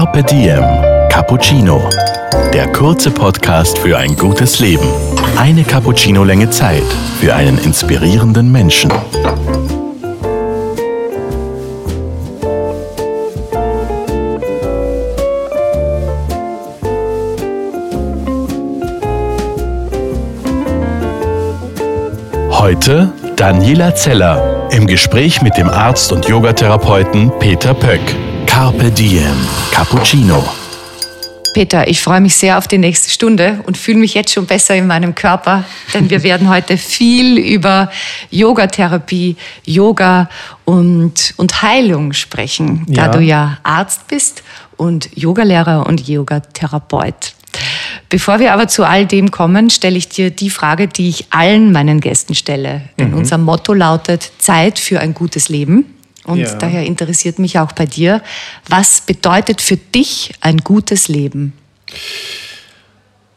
[0.00, 0.64] Carpe Diem
[1.10, 1.86] Cappuccino.
[2.54, 4.88] Der kurze Podcast für ein gutes Leben.
[5.36, 6.86] Eine Cappuccino-Länge Zeit
[7.20, 8.90] für einen inspirierenden Menschen.
[22.50, 28.00] Heute Daniela Zeller im Gespräch mit dem Arzt und Yogatherapeuten Peter Pöck.
[28.50, 30.44] Carpe Diem Cappuccino.
[31.54, 34.74] Peter, ich freue mich sehr auf die nächste Stunde und fühle mich jetzt schon besser
[34.74, 35.62] in meinem Körper,
[35.94, 37.92] denn wir werden heute viel über
[38.30, 40.28] Yogatherapie, Yoga
[40.64, 44.42] und, und Heilung sprechen, da du ja Arzt bist
[44.76, 47.34] und Yogalehrer und Yogatherapeut.
[48.08, 51.70] Bevor wir aber zu all dem kommen, stelle ich dir die Frage, die ich allen
[51.70, 52.82] meinen Gästen stelle.
[52.98, 53.18] Denn mhm.
[53.18, 55.99] unser Motto lautet Zeit für ein gutes Leben.
[56.24, 56.54] Und ja.
[56.54, 58.22] daher interessiert mich auch bei dir,
[58.68, 61.54] was bedeutet für dich ein gutes Leben?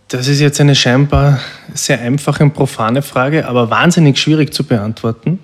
[0.09, 1.39] Das ist jetzt eine scheinbar
[1.73, 5.39] sehr einfache und profane Frage, aber wahnsinnig schwierig zu beantworten.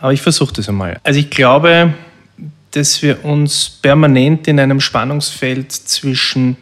[0.00, 1.00] Aber ich versuche das einmal.
[1.04, 1.94] Also ich glaube,
[2.72, 6.56] dass wir uns permanent in einem Spannungsfeld zwischen,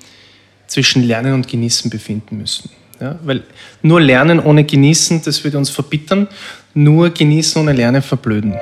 [0.67, 2.71] zwischen Lernen und Genießen befinden müssen.
[3.01, 3.43] Ja, weil
[3.81, 6.29] nur Lernen ohne Genießen, das würde uns verbittern.
[6.75, 8.55] Nur Genießen ohne Lernen verblöden.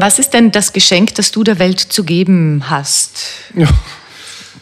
[0.00, 3.20] Was ist denn das Geschenk, das du der Welt zu geben hast?
[3.54, 3.68] Ja.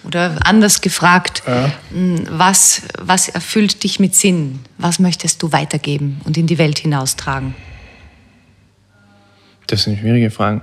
[0.04, 1.72] Oder anders gefragt, ja.
[1.90, 4.60] Hm, was, was erfüllt dich mit Sinn?
[4.78, 7.54] Was möchtest du weitergeben und in die Welt hinaustragen?
[9.66, 10.62] Das sind schwierige Fragen.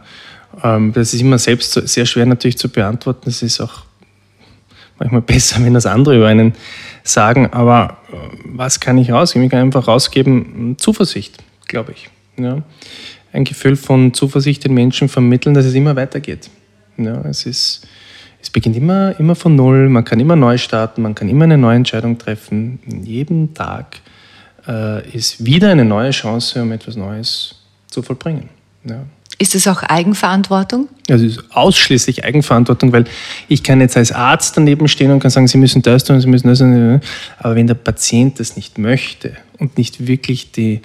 [0.63, 3.29] Ähm, das ist immer selbst sehr schwer natürlich zu beantworten.
[3.29, 3.83] Es ist auch
[4.97, 6.53] manchmal besser, wenn das andere über einen
[7.03, 7.51] sagen.
[7.53, 9.45] Aber äh, was kann ich rausgeben?
[9.45, 12.09] Ich kann einfach rausgeben Zuversicht, glaube ich.
[12.38, 12.63] Ja
[13.33, 16.49] ein Gefühl von Zuversicht den Menschen vermitteln, dass es immer weitergeht.
[16.97, 17.87] Ja, es, ist,
[18.41, 21.57] es beginnt immer, immer von Null, man kann immer neu starten, man kann immer eine
[21.57, 22.79] neue Entscheidung treffen.
[22.85, 23.97] In jedem Tag
[24.67, 27.55] äh, ist wieder eine neue Chance, um etwas Neues
[27.88, 28.49] zu vollbringen.
[28.88, 29.03] Ja.
[29.39, 30.88] Ist es auch Eigenverantwortung?
[31.09, 33.05] Also es ist ausschließlich Eigenverantwortung, weil
[33.47, 36.27] ich kann jetzt als Arzt daneben stehen und kann sagen, Sie müssen das tun, Sie
[36.27, 37.01] müssen das tun.
[37.39, 40.81] Aber wenn der Patient das nicht möchte und nicht wirklich die,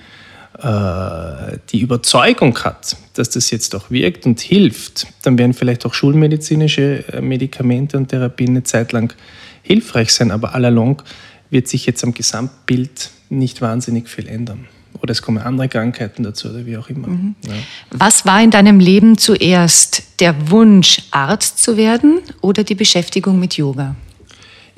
[0.59, 5.95] äh, die Überzeugung hat, dass das jetzt auch wirkt und hilft, dann werden vielleicht auch
[5.95, 9.15] schulmedizinische äh, Medikamente und Therapien eine Zeit lang
[9.63, 11.03] hilfreich sein, aber allalong
[11.51, 14.67] wird sich jetzt am Gesamtbild nicht wahnsinnig viel ändern.
[15.01, 17.09] Oder es kommen andere Krankheiten dazu oder wie auch immer.
[17.09, 17.37] Mhm.
[17.47, 17.53] Ja.
[17.91, 20.03] Was war in deinem Leben zuerst?
[20.19, 23.95] Der Wunsch, Arzt zu werden oder die Beschäftigung mit Yoga?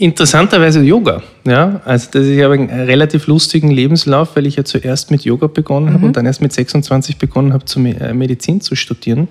[0.00, 1.22] Interessanterweise Yoga.
[1.44, 5.24] Ja, also das ist, ich habe einen relativ lustigen Lebenslauf, weil ich ja zuerst mit
[5.24, 5.92] Yoga begonnen mhm.
[5.92, 9.28] habe und dann erst mit 26 begonnen habe, zu äh, Medizin zu studieren.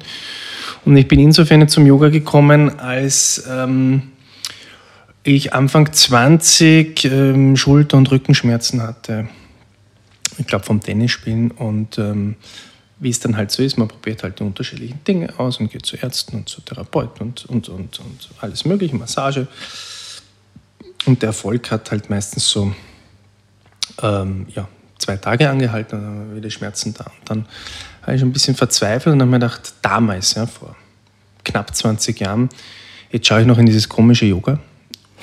[0.85, 4.12] Und ich bin insofern zum Yoga gekommen, als ähm,
[5.24, 9.28] ich Anfang 20 ähm, Schulter- und Rückenschmerzen hatte.
[10.38, 12.35] Ich glaube vom Tennisspielen und ähm,
[13.00, 15.88] wie es dann halt so ist, man probiert halt die unterschiedlichen Dinge aus und geht
[15.88, 19.47] zu Ärzten und zu Therapeuten und, und, und, und alles mögliche, Massage.
[21.09, 22.72] Und der Erfolg hat halt meistens so
[24.03, 24.68] ähm, ja,
[25.00, 27.06] zwei Tage angehalten, dann waren wieder Schmerzen da.
[27.06, 27.46] Und dann
[28.03, 30.75] habe ich ein bisschen verzweifelt und habe mir gedacht, damals, ja, vor
[31.44, 32.50] knapp 20 Jahren,
[33.12, 34.59] jetzt schaue ich noch in dieses komische Yoga.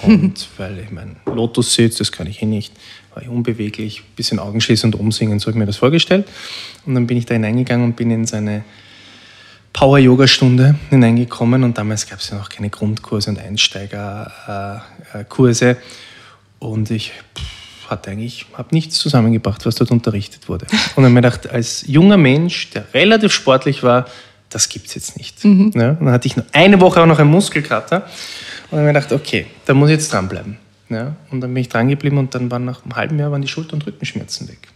[0.03, 2.73] Und weil ich mein Lotus sitze, das kann ich eh nicht,
[3.15, 6.27] war ich unbeweglich, ein bisschen Augen schließen und umsingen, so habe ich mir das vorgestellt.
[6.85, 8.65] Und dann bin ich da hineingegangen und bin in seine
[9.77, 15.77] Power-Yoga-Stunde hineingekommen und damals gab es ja noch keine Grundkurse und Einsteigerkurse.
[16.59, 17.13] Und ich
[17.87, 20.65] hatte eigentlich hab nichts zusammengebracht, was dort unterrichtet wurde.
[20.97, 24.07] Und dann habe ich mir gedacht, als junger Mensch, der relativ sportlich war,
[24.49, 25.45] das gibt es jetzt nicht.
[25.45, 25.73] Mhm.
[25.75, 27.97] Ja, und dann hatte ich noch eine Woche auch noch einen Muskelkater.
[27.97, 28.05] Und
[28.71, 30.57] dann habe ich mir gedacht, okay, da muss ich jetzt dranbleiben.
[30.89, 33.43] Ja, und dann bin ich dran geblieben und dann waren nach einem halben Jahr waren
[33.43, 34.69] die Schulter- und Rückenschmerzen weg.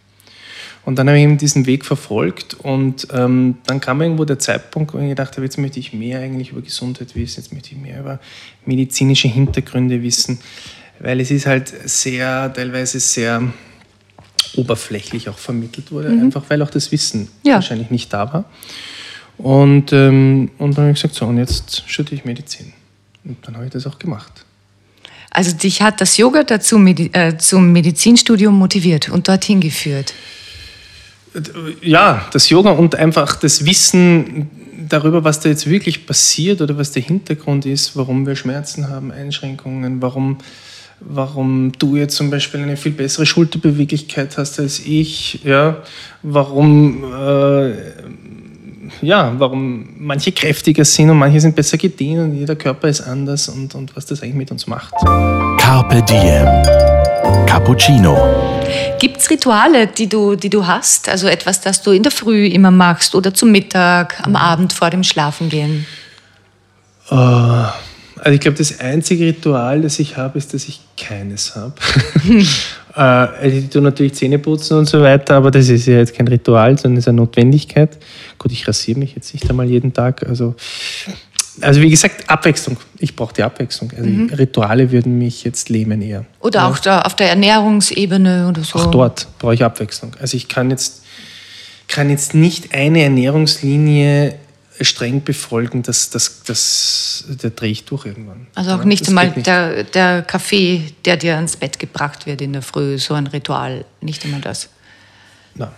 [0.85, 4.95] Und dann habe ich eben diesen Weg verfolgt und ähm, dann kam irgendwo der Zeitpunkt,
[4.95, 7.77] wo ich gedacht habe, jetzt möchte ich mehr eigentlich über Gesundheit wissen, jetzt möchte ich
[7.77, 8.19] mehr über
[8.65, 10.39] medizinische Hintergründe wissen,
[10.99, 13.43] weil es ist halt sehr, teilweise sehr
[14.57, 16.23] oberflächlich auch vermittelt wurde, mhm.
[16.23, 17.55] einfach weil auch das Wissen ja.
[17.55, 18.45] wahrscheinlich nicht da war.
[19.39, 22.73] Und, ähm, und dann habe ich gesagt, so, und jetzt studiere ich Medizin.
[23.25, 24.45] Und dann habe ich das auch gemacht.
[25.31, 30.13] Also dich hat das Yoga dazu äh, zum Medizinstudium motiviert und dorthin geführt?
[31.83, 34.51] Ja, das Yoga und einfach das Wissen
[34.89, 39.13] darüber, was da jetzt wirklich passiert oder was der Hintergrund ist, warum wir Schmerzen haben,
[39.13, 40.39] Einschränkungen, warum,
[41.01, 45.83] warum du jetzt zum Beispiel eine viel bessere Schulterbeweglichkeit hast als ich, ja,
[46.23, 47.73] warum äh,
[49.03, 53.49] ja, warum manche kräftiger sind und manche sind besser gedehnt und jeder Körper ist anders
[53.49, 54.95] und, und was das eigentlich mit uns macht.
[55.59, 57.10] Carpe Diem.
[57.51, 58.17] Cappuccino.
[59.01, 61.09] Gibt es Rituale, die du, die du hast?
[61.09, 64.89] Also etwas, das du in der Früh immer machst oder zum Mittag, am Abend vor
[64.89, 65.85] dem Schlafengehen?
[67.11, 71.75] Äh, also ich glaube, das einzige Ritual, das ich habe, ist, dass ich keines habe.
[72.95, 76.15] äh, also ich tue natürlich Zähne putzen und so weiter, aber das ist ja jetzt
[76.15, 77.99] kein Ritual, sondern ist eine Notwendigkeit.
[78.39, 80.25] Gut, ich rasiere mich jetzt nicht einmal jeden Tag.
[80.25, 80.55] Also,
[81.61, 82.77] also wie gesagt, Abwechslung.
[82.99, 83.93] Ich brauche die Abwechslung.
[83.97, 84.31] Also mhm.
[84.31, 86.25] Rituale würden mich jetzt lähmen eher.
[86.41, 86.69] Oder ja.
[86.69, 88.79] auch da auf der Ernährungsebene oder so.
[88.79, 90.17] Auch dort brauche ich Abwechslung.
[90.21, 91.03] Also ich kann jetzt,
[91.89, 94.35] kann jetzt nicht eine Ernährungslinie
[94.81, 98.47] streng befolgen, das, das, das, der drehe ich durch irgendwann.
[98.55, 99.47] Also auch ja, nicht einmal nicht.
[99.47, 103.85] Der, der Kaffee, der dir ins Bett gebracht wird in der Früh, so ein Ritual,
[104.01, 104.71] nicht immer das.
[105.55, 105.71] Nein.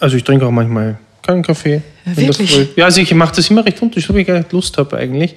[0.00, 1.82] Also ich trinke auch manchmal keinen Kaffee.
[2.04, 2.76] Wirklich?
[2.76, 5.34] Ja, also ich mache das immer recht unterschiedlich, ob ich gar nicht Lust habe eigentlich.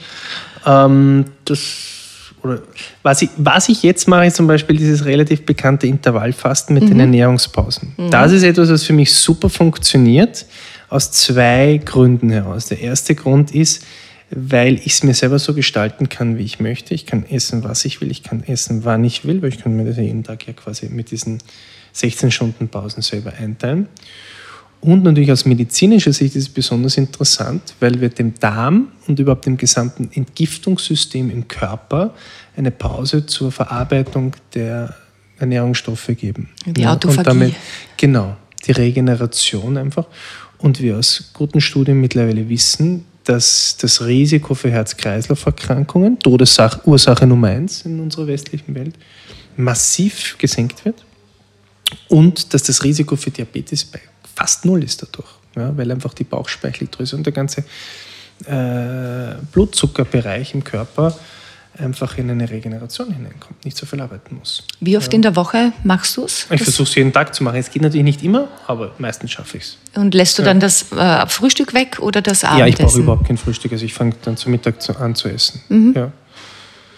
[0.66, 2.62] Ähm, das, oder,
[3.04, 6.90] was, ich, was ich jetzt mache, ist zum Beispiel dieses relativ bekannte Intervallfasten mit mhm.
[6.90, 7.94] den Ernährungspausen.
[7.98, 8.12] Mhm.
[8.12, 10.46] Das ist etwas, was für mich super funktioniert
[10.90, 12.66] aus zwei Gründen heraus.
[12.66, 13.84] Der erste Grund ist,
[14.32, 16.94] weil ich es mir selber so gestalten kann, wie ich möchte.
[16.94, 19.76] Ich kann essen, was ich will, ich kann essen, wann ich will, weil ich kann
[19.76, 21.40] mir das jeden Tag ja quasi mit diesen
[21.94, 23.88] 16 Stunden Pausen selber einteilen.
[24.82, 29.46] Und natürlich aus medizinischer Sicht ist es besonders interessant, weil wir dem Darm und überhaupt
[29.46, 32.14] dem gesamten Entgiftungssystem im Körper
[32.56, 34.96] eine Pause zur Verarbeitung der
[35.38, 36.50] Ernährungsstoffe geben.
[36.66, 37.18] Die Autophagie.
[37.20, 37.56] Und damit,
[37.98, 40.06] genau, die Regeneration einfach.
[40.58, 47.84] Und wir aus guten Studien mittlerweile wissen, dass das Risiko für Herz-Kreislauf-Erkrankungen, Todesursache Nummer eins
[47.84, 48.96] in unserer westlichen Welt,
[49.56, 51.06] massiv gesenkt wird
[52.08, 54.00] und dass das Risiko für Diabetes bei
[54.40, 55.28] fast null ist dadurch,
[55.58, 57.62] ja, weil einfach die Bauchspeicheldrüse und der ganze
[58.46, 61.14] äh, Blutzuckerbereich im Körper
[61.78, 64.64] einfach in eine Regeneration hineinkommt, nicht so viel arbeiten muss.
[64.80, 65.18] Wie oft ja.
[65.18, 66.48] in der Woche machst du es?
[66.50, 67.58] Ich versuche es jeden Tag zu machen.
[67.58, 69.78] Es geht natürlich nicht immer, aber meistens schaffe ich es.
[69.96, 70.48] Und lässt du ja.
[70.48, 72.60] dann das äh, Frühstück weg oder das Abendessen?
[72.60, 73.72] Ja, ich brauche überhaupt kein Frühstück.
[73.74, 75.62] Also ich fange dann zum Mittag zu, an zu essen.
[75.70, 75.94] Mhm.
[75.96, 76.12] Ja.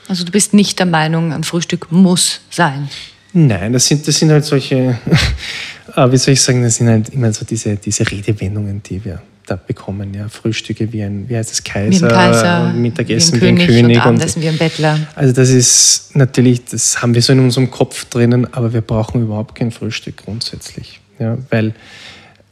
[0.08, 2.90] Also du bist nicht der Meinung, ein Frühstück muss sein?
[3.34, 4.98] Nein, das sind, das sind halt solche,
[5.96, 9.56] wie soll ich sagen, das sind halt immer so diese, diese Redewendungen, die wir da
[9.56, 10.14] bekommen.
[10.14, 13.78] Ja, Frühstücke wie ein, wie heißt das, Kaiser, wie Kaiser Mittagessen wie ein König, wie
[13.78, 13.98] ein König.
[13.98, 15.00] Und Abendessen wie ein Bettler.
[15.16, 19.22] Also das ist natürlich, das haben wir so in unserem Kopf drinnen, aber wir brauchen
[19.22, 21.00] überhaupt kein Frühstück grundsätzlich.
[21.20, 21.74] Ja, weil,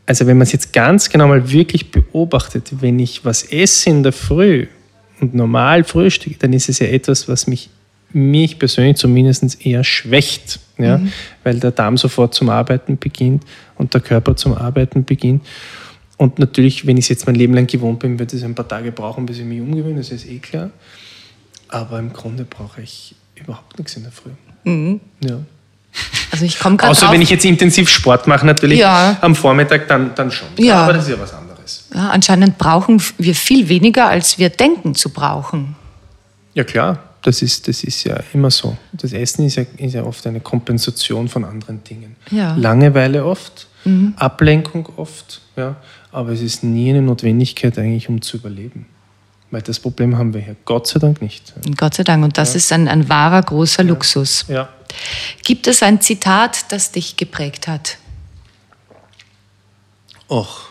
[0.05, 4.03] also wenn man es jetzt ganz genau mal wirklich beobachtet, wenn ich was esse in
[4.03, 4.67] der Früh
[5.19, 7.69] und normal frühstücke, dann ist es ja etwas, was mich
[8.11, 10.97] mich persönlich zumindest eher schwächt, ja?
[10.97, 11.11] Mhm.
[11.43, 13.43] weil der Darm sofort zum Arbeiten beginnt
[13.75, 15.45] und der Körper zum Arbeiten beginnt.
[16.17, 18.67] Und natürlich, wenn ich es jetzt mein Leben lang gewohnt bin, wird es ein paar
[18.67, 20.69] Tage brauchen, bis ich mich umgewöhne, das ist eh klar.
[21.69, 24.31] Aber im Grunde brauche ich überhaupt nichts in der Früh.
[24.63, 24.99] Mhm.
[25.23, 25.39] Ja.
[26.31, 27.13] Also ich komme Außer drauf.
[27.13, 29.17] wenn ich jetzt intensiv Sport mache, natürlich ja.
[29.21, 30.47] am Vormittag, dann, dann schon.
[30.57, 30.83] Ja.
[30.83, 31.87] Aber das ist ja was anderes.
[31.93, 35.75] Ja, anscheinend brauchen wir viel weniger, als wir denken zu brauchen.
[36.53, 38.77] Ja klar, das ist, das ist ja immer so.
[38.93, 42.15] Das Essen ist ja, ist ja oft eine Kompensation von anderen Dingen.
[42.31, 42.55] Ja.
[42.55, 44.13] Langeweile oft, mhm.
[44.17, 45.41] Ablenkung oft.
[45.55, 45.75] Ja
[46.11, 48.85] aber es ist nie eine Notwendigkeit eigentlich, um zu überleben.
[49.51, 51.53] Weil das Problem haben wir hier Gott sei Dank nicht.
[51.75, 52.23] Gott sei Dank.
[52.23, 52.57] Und das ja.
[52.57, 53.89] ist ein, ein wahrer großer ja.
[53.89, 54.45] Luxus.
[54.47, 54.69] Ja.
[55.43, 57.97] Gibt es ein Zitat, das dich geprägt hat?
[60.29, 60.69] Och.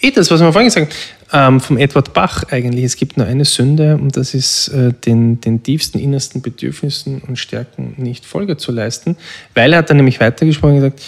[0.00, 0.98] Eh, das, was wir vorhin gesagt haben,
[1.32, 2.84] ähm, vom Edward Bach eigentlich.
[2.84, 7.38] Es gibt nur eine Sünde und das ist, äh, den, den tiefsten, innersten Bedürfnissen und
[7.38, 9.16] Stärken nicht Folge zu leisten.
[9.54, 11.02] Weil er hat dann nämlich weitergesprochen und gesagt,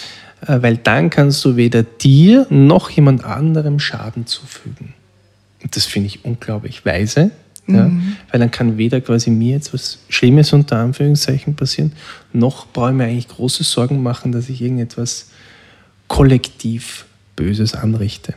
[0.47, 4.93] äh, weil dann kannst du weder dir noch jemand anderem Schaden zufügen.
[5.63, 7.31] Und das finde ich unglaublich weise,
[7.65, 7.75] mhm.
[7.75, 7.91] ja,
[8.31, 11.93] weil dann kann weder quasi mir jetzt was Schlimmes unter Anführungszeichen passieren,
[12.33, 15.29] noch brauche ich mir eigentlich große Sorgen machen, dass ich irgendetwas
[16.07, 18.33] kollektiv Böses anrichte.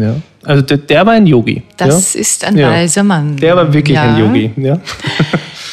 [0.00, 0.16] Ja.
[0.44, 1.62] Also der, der war ein Yogi.
[1.76, 2.20] Das ja.
[2.20, 2.70] ist ein ja.
[2.70, 3.36] weiser Mann.
[3.36, 4.02] Der war wirklich ja.
[4.02, 4.52] ein Yogi.
[4.56, 4.80] Ja.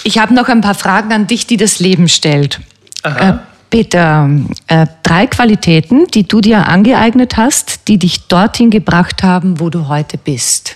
[0.08, 2.60] Ich habe noch ein paar Fragen an dich, die das Leben stellt.
[3.01, 3.29] Aha.
[3.29, 3.34] Äh,
[3.72, 4.29] Peter,
[4.67, 9.88] äh, drei Qualitäten, die du dir angeeignet hast, die dich dorthin gebracht haben, wo du
[9.88, 10.75] heute bist.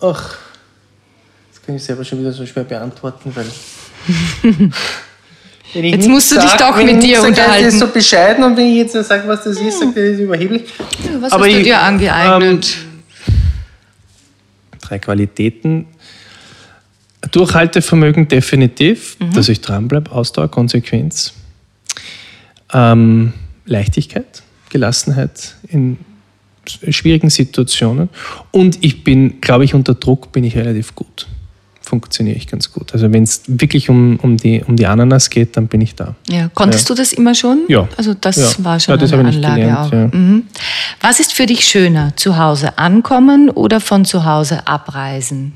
[0.00, 0.36] Ach,
[1.52, 3.46] das kann ich selber schon wieder so schwer beantworten, weil.
[5.74, 7.64] jetzt musst du sag, dich doch mit dir unterhalten.
[7.64, 10.14] Das ist so bescheiden und wenn ich jetzt sage, was das ist, sagt er, das
[10.14, 10.64] ist überheblich.
[11.20, 12.76] was Aber hast du ich, dir angeeignet?
[12.76, 13.40] Ähm,
[14.80, 15.86] drei Qualitäten.
[17.30, 19.32] Durchhaltevermögen definitiv, mhm.
[19.32, 21.32] dass ich dranbleibe, Ausdauer, Konsequenz
[22.72, 23.32] ähm,
[23.64, 25.98] Leichtigkeit, Gelassenheit in
[26.66, 28.08] schwierigen Situationen.
[28.50, 31.26] Und ich bin, glaube ich, unter Druck bin ich relativ gut.
[31.92, 32.94] Funktioniere ich ganz gut.
[32.94, 36.14] Also wenn es wirklich um, um, die, um die Ananas geht, dann bin ich da.
[36.30, 36.48] Ja.
[36.54, 36.94] Konntest Ja.
[36.94, 37.64] du das immer schon?
[37.68, 37.86] Ja.
[37.98, 38.64] Also das Ja.
[38.64, 39.92] war schon Ja, das eine Anlage gelernt, auch.
[39.92, 40.06] ja.
[40.10, 40.44] Mhm.
[41.02, 42.14] Was ist für dich schöner?
[42.16, 45.52] Zu Hause ankommen oder von zu Hause abreisen?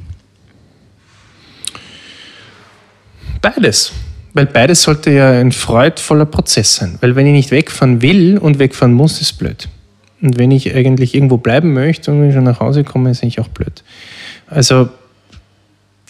[3.40, 3.92] Beides.
[4.34, 6.98] Weil beides sollte ja ein freudvoller Prozess sein.
[7.00, 9.68] Weil wenn ich nicht wegfahren will und wegfahren muss, ist es blöd.
[10.20, 13.22] Und wenn ich eigentlich irgendwo bleiben möchte und wenn ich schon nach Hause komme, ist
[13.22, 13.82] eigentlich auch blöd.
[14.48, 14.90] Also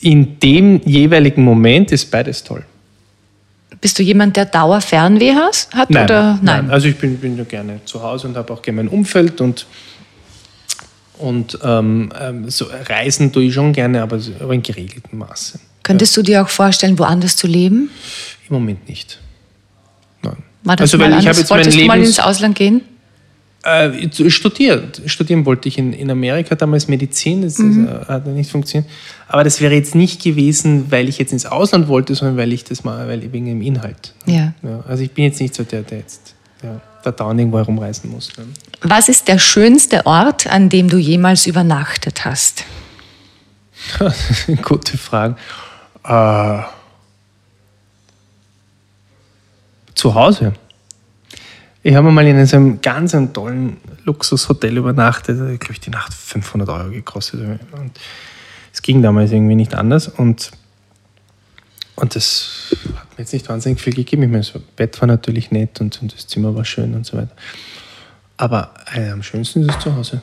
[0.00, 2.64] in dem jeweiligen Moment ist beides toll.
[3.80, 5.68] Bist du jemand, der Dauerfernweh hat?
[5.88, 6.38] oder?
[6.42, 6.70] Nein.
[6.70, 9.66] Also ich bin, bin ja gerne zu Hause und habe auch gerne mein Umfeld und,
[11.18, 14.18] und ähm, ähm, so reisen tue ich schon gerne, aber,
[14.50, 15.58] in geregeltem Maße.
[15.82, 17.90] Könntest du dir auch vorstellen, woanders zu leben?
[18.48, 19.18] Im Moment nicht.
[20.22, 20.36] Nein.
[20.64, 21.28] War das also, mal weil ich anders?
[21.28, 22.80] habe jetzt mein Wolltest du mal ins Ausland gehen?
[23.66, 25.02] Äh, studiert.
[25.06, 27.86] Studieren wollte ich in, in Amerika damals Medizin, das, Mhm.
[27.86, 28.88] das äh, hat nicht funktioniert.
[29.26, 32.62] Aber das wäre jetzt nicht gewesen, weil ich jetzt ins Ausland wollte, sondern weil ich
[32.62, 34.14] das mal, weil wegen dem Inhalt.
[34.26, 34.52] Ja.
[34.62, 38.08] Ja, also ich bin jetzt nicht so der, der jetzt ja, da dauernd irgendwo herumreisen
[38.10, 38.30] muss.
[38.38, 38.44] Ne?
[38.82, 42.64] Was ist der schönste Ort, an dem du jemals übernachtet hast?
[44.62, 45.34] Gute Frage.
[46.04, 46.62] Äh,
[49.96, 50.52] zu Hause.
[51.86, 55.38] Ich habe mal in einem ganz einem tollen Luxushotel übernachtet.
[55.38, 57.60] Hat, glaube ich, die Nacht 500 Euro gekostet.
[57.70, 57.92] Und
[58.72, 60.08] es ging damals irgendwie nicht anders.
[60.08, 60.50] Und,
[61.94, 64.24] und das hat mir jetzt nicht wahnsinnig viel gegeben.
[64.24, 67.18] Ich meine, das Bett war natürlich nett und, und das Zimmer war schön und so
[67.18, 67.36] weiter.
[68.36, 70.22] Aber äh, am schönsten ist es zu Hause.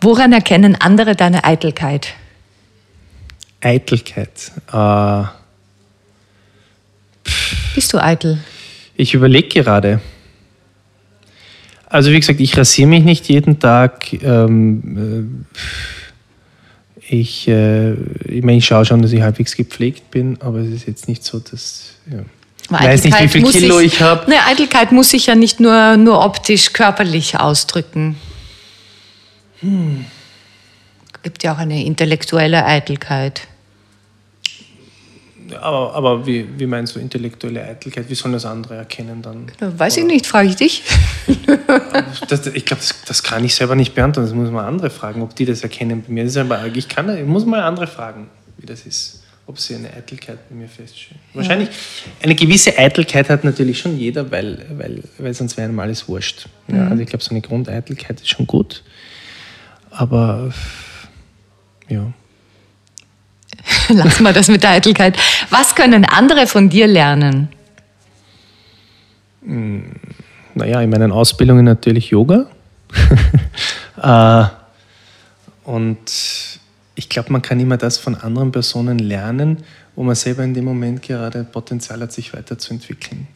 [0.00, 2.08] Woran erkennen andere deine Eitelkeit?
[3.60, 4.50] Eitelkeit.
[4.72, 5.22] Äh,
[7.76, 8.40] Bist du eitel?
[8.96, 10.00] Ich überlege gerade.
[11.88, 14.12] Also wie gesagt, ich rasiere mich nicht jeden Tag.
[14.22, 15.28] Ähm,
[17.00, 20.68] äh, ich, äh, ich meine, ich schaue schon, dass ich halbwegs gepflegt bin, aber es
[20.70, 21.94] ist jetzt nicht so, dass...
[22.10, 22.18] Ja.
[22.68, 24.28] Ich Aber weiß nicht, wie viel Kilo sich- ich habe.
[24.28, 28.16] Ne, Eitelkeit muss sich ja nicht nur, nur optisch, körperlich ausdrücken.
[31.22, 33.42] Gibt ja auch eine intellektuelle Eitelkeit.
[35.54, 38.08] Aber, aber wie, wie meinst du intellektuelle Eitelkeit?
[38.08, 39.46] Wie sollen das andere erkennen dann?
[39.78, 40.82] Weiß ich nicht, frage ich dich.
[42.28, 44.28] Das, ich glaube, das, das kann ich selber nicht beantworten.
[44.28, 46.24] Das muss man andere fragen, ob die das erkennen bei mir.
[46.24, 49.22] Das ist aber, ich, kann, ich muss mal andere fragen, wie das ist.
[49.46, 51.20] Ob sie eine Eitelkeit bei mir feststellen.
[51.34, 51.68] Wahrscheinlich,
[52.22, 56.48] eine gewisse Eitelkeit hat natürlich schon jeder, weil, weil, weil sonst wäre einem alles wurscht.
[56.68, 58.82] Ja, also ich glaube, so eine Grundeitelkeit ist schon gut.
[59.90, 60.52] Aber
[61.88, 62.12] ja.
[63.94, 65.16] Lass mal das mit der Eitelkeit.
[65.50, 67.48] Was können andere von dir lernen?
[70.54, 72.46] naja, in meinen Ausbildungen natürlich Yoga.
[74.02, 74.44] äh,
[75.64, 75.98] und
[76.96, 79.58] ich glaube, man kann immer das von anderen Personen lernen,
[79.94, 83.28] wo man selber in dem Moment gerade Potenzial hat, sich weiterzuentwickeln.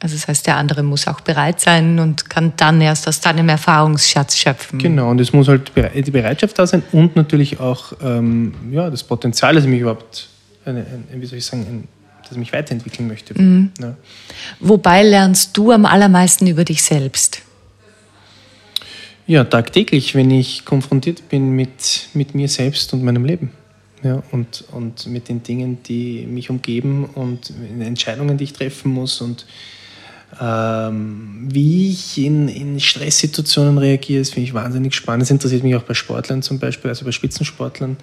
[0.00, 3.48] Also das heißt, der andere muss auch bereit sein und kann dann erst aus deinem
[3.48, 4.78] Erfahrungsschatz schöpfen.
[4.78, 9.02] Genau, und es muss halt die Bereitschaft da sein und natürlich auch ähm, ja, das
[9.02, 10.28] Potenzial, dass ich mich überhaupt,
[10.64, 11.88] eine, ein, wie soll ich sagen, ein,
[12.22, 13.34] dass ich mich weiterentwickeln möchte.
[13.80, 13.96] Ja.
[14.60, 17.42] Wobei lernst du am allermeisten über dich selbst?
[19.26, 23.50] Ja, tagtäglich, wenn ich konfrontiert bin mit, mit mir selbst und meinem Leben.
[24.02, 29.20] Ja, und, und mit den Dingen, die mich umgeben und Entscheidungen, die ich treffen muss
[29.20, 29.44] und
[30.30, 35.22] wie ich in, in Stresssituationen reagiere, das finde ich wahnsinnig spannend.
[35.22, 37.96] Das interessiert mich auch bei Sportlern zum Beispiel, also bei Spitzensportlern,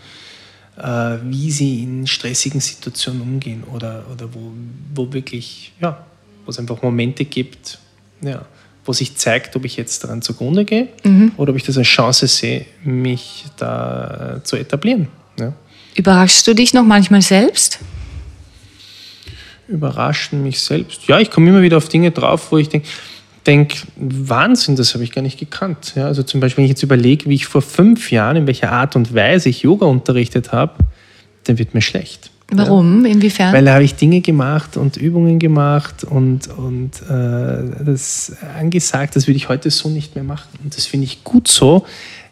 [0.78, 4.52] äh, wie sie in stressigen Situationen umgehen oder, oder wo,
[4.94, 6.04] wo wirklich, ja,
[6.46, 7.80] wo es einfach Momente gibt,
[8.22, 8.46] ja,
[8.84, 10.90] wo sich zeigt, ob ich jetzt daran zugrunde gehe
[11.38, 15.08] oder ob ich das als Chance sehe, mich da zu etablieren.
[15.40, 15.54] Ja.
[15.96, 17.80] Überraschst du dich noch manchmal selbst?
[19.68, 21.08] Überraschen mich selbst.
[21.08, 22.88] Ja, ich komme immer wieder auf Dinge drauf, wo ich denke,
[23.46, 25.94] denk, Wahnsinn, das habe ich gar nicht gekannt.
[25.96, 28.72] Ja, also zum Beispiel, wenn ich jetzt überlege, wie ich vor fünf Jahren, in welcher
[28.72, 30.74] Art und Weise ich Yoga unterrichtet habe,
[31.44, 32.32] dann wird mir schlecht.
[32.52, 33.06] Warum?
[33.06, 33.54] Inwiefern?
[33.54, 39.28] Weil da habe ich Dinge gemacht und Übungen gemacht und, und äh, das angesagt, das
[39.28, 40.50] würde ich heute so nicht mehr machen.
[40.64, 41.86] Und das finde ich gut so,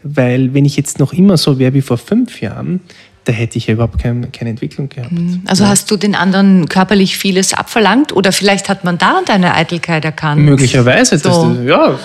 [0.03, 2.81] weil wenn ich jetzt noch immer so wäre wie vor fünf Jahren,
[3.25, 5.11] da hätte ich ja überhaupt kein, keine Entwicklung gehabt.
[5.45, 10.03] also hast du den anderen körperlich vieles abverlangt oder vielleicht hat man da deine Eitelkeit
[10.05, 10.41] erkannt?
[10.41, 11.29] Möglicherweise, So.
[11.29, 11.99] das, das, ja,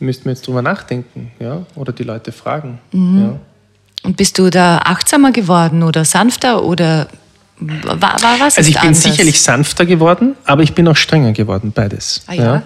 [0.00, 2.78] müssten wir jetzt drüber nachdenken, ja, oder die Leute fragen.
[2.92, 3.20] Mhm.
[3.22, 3.38] Ja.
[4.04, 7.08] Und bist du da achtsamer geworden oder sanfter oder
[7.64, 9.04] Wa- wa- Was Also ich bin anders?
[9.04, 12.22] sicherlich sanfter geworden, aber ich bin auch strenger geworden, beides.
[12.26, 12.62] Ah, ja?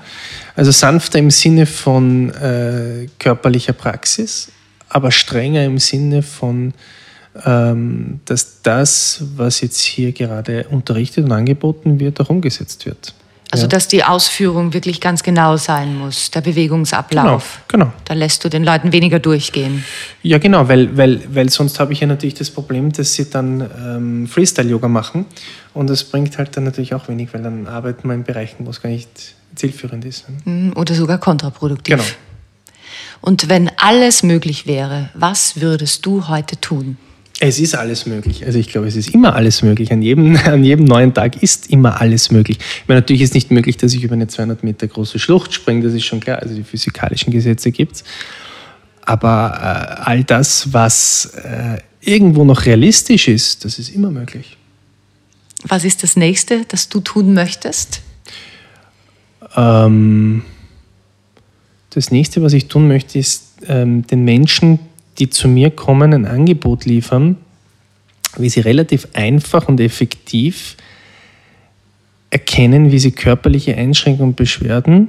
[0.55, 4.51] Also sanfter im Sinne von äh, körperlicher Praxis,
[4.89, 6.73] aber strenger im Sinne von,
[7.45, 13.15] dass das, was jetzt hier gerade unterrichtet und angeboten wird, auch umgesetzt wird.
[13.53, 13.69] Also, ja.
[13.69, 17.61] dass die Ausführung wirklich ganz genau sein muss, der genau, Bewegungsablauf.
[17.69, 17.93] genau.
[18.05, 19.85] Da lässt du den Leuten weniger durchgehen.
[20.23, 23.69] Ja, genau, weil, weil, weil sonst habe ich ja natürlich das Problem, dass sie dann
[23.81, 25.27] ähm, Freestyle-Yoga machen
[25.75, 28.71] und das bringt halt dann natürlich auch wenig, weil dann arbeiten wir in Bereichen, wo
[28.71, 29.09] es gar nicht
[29.55, 30.25] zielführend ist.
[30.45, 31.97] Mm, Oder sogar kontraproduktiv.
[31.97, 32.05] Genau.
[33.21, 36.99] Und wenn alles möglich wäre, was würdest du heute tun?
[37.39, 38.47] Es ist alles möglich.
[38.47, 39.93] Also ich glaube, es ist immer alles möglich.
[39.93, 42.59] An jedem, an jedem neuen Tag ist immer alles möglich.
[42.61, 45.83] Ich meine, natürlich ist nicht möglich, dass ich über eine 200 Meter große Schlucht springe,
[45.83, 46.39] das ist schon klar.
[46.41, 48.05] Also die physikalischen Gesetze gibt es.
[49.03, 54.57] Aber äh, all das, was äh, irgendwo noch realistisch ist, das ist immer möglich.
[55.63, 58.01] Was ist das nächste, das du tun möchtest?
[59.55, 60.43] Ähm,
[61.91, 64.79] das nächste, was ich tun möchte, ist ähm, den Menschen,
[65.19, 67.37] die zu mir kommen, ein Angebot liefern,
[68.37, 70.77] wie sie relativ einfach und effektiv
[72.31, 75.09] erkennen, wie sie körperliche Einschränkungen und Beschwerden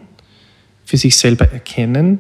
[0.86, 2.20] für sich selber erkennen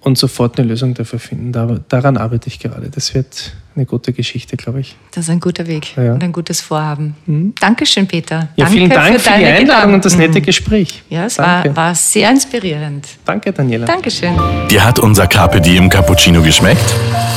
[0.00, 1.52] und sofort eine Lösung dafür finden.
[1.52, 2.88] Da, daran arbeite ich gerade.
[2.88, 4.96] Das wird eine gute Geschichte, glaube ich.
[5.12, 6.12] Das ist ein guter Weg Ja.
[6.14, 7.14] und ein gutes Vorhaben.
[7.60, 8.48] Dankeschön, Peter.
[8.56, 10.34] Ja, Danke vielen Dank für, die deine Einladung und das Gedanken.
[10.34, 11.02] nette Gespräch.
[11.08, 11.68] Ja, es Danke.
[11.70, 13.06] war, war sehr inspirierend.
[13.24, 13.86] Danke, Daniela.
[13.86, 14.32] Dankeschön.
[14.70, 16.84] Dir hat unser Carpe Diem Cappuccino geschmeckt?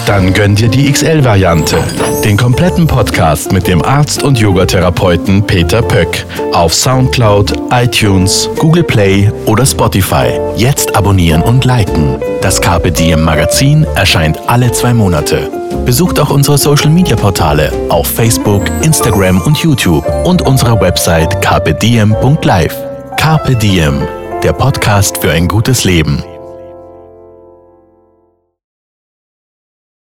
[0.07, 1.77] Dann gönn dir die XL-Variante.
[2.23, 9.31] Den kompletten Podcast mit dem Arzt und Yogatherapeuten Peter Pöck auf Soundcloud, iTunes, Google Play
[9.45, 10.31] oder Spotify.
[10.57, 12.15] Jetzt abonnieren und liken.
[12.41, 15.49] Das Carpe Diem Magazin erscheint alle zwei Monate.
[15.85, 22.75] Besucht auch unsere Social Media Portale auf Facebook, Instagram und YouTube und unsere Website carpediem.live.
[23.17, 24.01] Carpe Diem,
[24.41, 26.23] der Podcast für ein gutes Leben.